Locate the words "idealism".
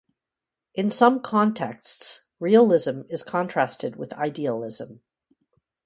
4.13-5.01